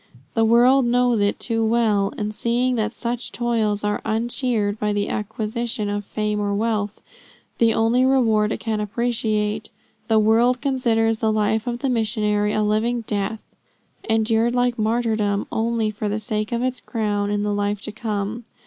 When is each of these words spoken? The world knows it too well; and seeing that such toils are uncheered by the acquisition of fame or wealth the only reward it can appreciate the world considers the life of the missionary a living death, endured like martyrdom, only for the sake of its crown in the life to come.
The 0.33 0.43
world 0.43 0.87
knows 0.87 1.19
it 1.19 1.39
too 1.39 1.63
well; 1.63 2.11
and 2.17 2.33
seeing 2.33 2.73
that 2.73 2.95
such 2.95 3.31
toils 3.31 3.83
are 3.83 4.01
uncheered 4.03 4.79
by 4.79 4.93
the 4.93 5.09
acquisition 5.09 5.89
of 5.89 6.03
fame 6.03 6.39
or 6.39 6.55
wealth 6.55 7.03
the 7.59 7.75
only 7.75 8.03
reward 8.03 8.51
it 8.51 8.59
can 8.59 8.79
appreciate 8.79 9.69
the 10.07 10.17
world 10.17 10.59
considers 10.59 11.19
the 11.19 11.31
life 11.31 11.67
of 11.67 11.77
the 11.77 11.89
missionary 11.89 12.51
a 12.51 12.63
living 12.63 13.01
death, 13.05 13.43
endured 14.09 14.55
like 14.55 14.79
martyrdom, 14.79 15.45
only 15.51 15.91
for 15.91 16.09
the 16.09 16.19
sake 16.19 16.51
of 16.51 16.63
its 16.63 16.79
crown 16.81 17.29
in 17.29 17.43
the 17.43 17.53
life 17.53 17.79
to 17.81 17.91
come. 17.91 18.45